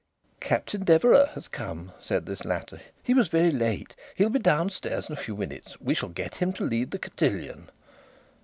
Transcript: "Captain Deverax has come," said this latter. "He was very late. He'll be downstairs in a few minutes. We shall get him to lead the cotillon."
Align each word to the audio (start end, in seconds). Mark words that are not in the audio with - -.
"Captain 0.39 0.83
Deverax 0.83 1.35
has 1.35 1.47
come," 1.47 1.91
said 1.99 2.25
this 2.25 2.43
latter. 2.43 2.81
"He 3.03 3.13
was 3.13 3.27
very 3.27 3.51
late. 3.51 3.95
He'll 4.15 4.31
be 4.31 4.39
downstairs 4.39 5.05
in 5.07 5.13
a 5.13 5.15
few 5.15 5.35
minutes. 5.37 5.79
We 5.79 5.93
shall 5.93 6.09
get 6.09 6.37
him 6.37 6.53
to 6.53 6.63
lead 6.63 6.89
the 6.89 6.97
cotillon." 6.97 7.69